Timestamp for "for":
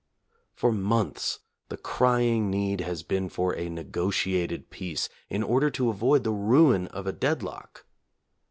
0.55-0.71, 3.29-3.55